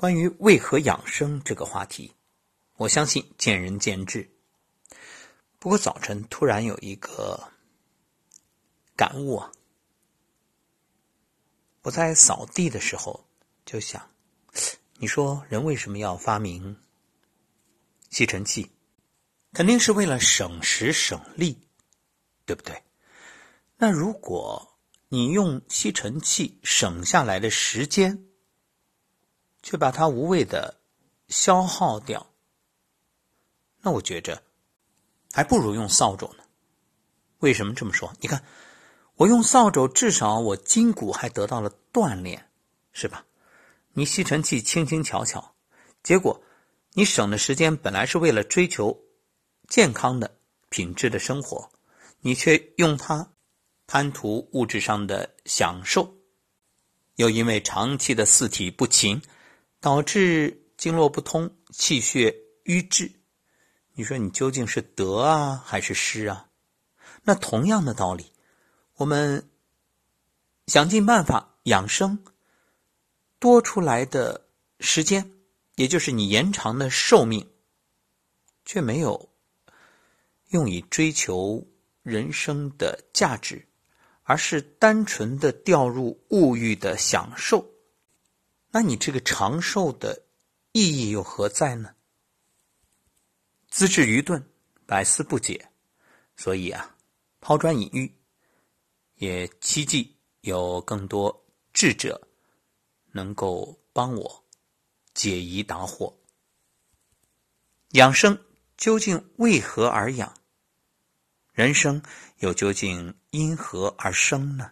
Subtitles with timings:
[0.00, 2.14] 关于为何养生这个话题，
[2.78, 4.30] 我相信见仁见智。
[5.58, 7.52] 不过早晨突然有一个
[8.96, 9.52] 感悟啊，
[11.82, 13.28] 我在扫地的时候
[13.66, 14.10] 就想，
[14.94, 16.78] 你说人为什么要发明
[18.08, 18.70] 吸尘器？
[19.52, 21.58] 肯定是为了省时省力，
[22.46, 22.82] 对不对？
[23.76, 24.78] 那如果
[25.10, 28.29] 你用吸尘器省下来的时间，
[29.62, 30.80] 却把它无谓的
[31.28, 32.26] 消耗掉，
[33.82, 34.42] 那我觉着
[35.32, 36.44] 还不如用扫帚呢。
[37.38, 38.12] 为什么这么说？
[38.20, 38.44] 你看，
[39.16, 42.50] 我用扫帚，至少我筋骨还得到了锻炼，
[42.92, 43.24] 是吧？
[43.92, 45.54] 你吸尘器轻轻巧巧，
[46.02, 46.42] 结果
[46.92, 48.98] 你省的时间本来是为了追求
[49.68, 50.36] 健康的
[50.68, 51.70] 品质的生活，
[52.20, 53.32] 你却用它
[53.86, 56.14] 贪图物质上的享受，
[57.16, 59.20] 又因为长期的四体不勤。
[59.80, 63.10] 导致经络不通、气血瘀滞，
[63.94, 66.50] 你说你究竟是得啊还是失啊？
[67.22, 68.32] 那同样的道理，
[68.96, 69.48] 我们
[70.66, 72.22] 想尽办法养生，
[73.38, 74.46] 多出来的
[74.80, 75.32] 时间，
[75.76, 77.50] 也就是你延长的寿命，
[78.64, 79.30] 却没有
[80.48, 81.66] 用以追求
[82.02, 83.66] 人生的价值，
[84.24, 87.66] 而是单纯的掉入物欲的享受。
[88.70, 90.22] 那你这个长寿的
[90.72, 91.94] 意义又何在呢？
[93.68, 94.42] 资质愚钝，
[94.86, 95.70] 百思不解，
[96.36, 96.96] 所以啊，
[97.40, 98.14] 抛砖引玉，
[99.16, 102.28] 也期冀有更多智者
[103.12, 104.44] 能够帮我
[105.14, 106.14] 解疑答惑。
[107.90, 108.40] 养生
[108.76, 110.32] 究竟为何而养？
[111.52, 112.00] 人生
[112.38, 114.70] 又究竟因何而生呢？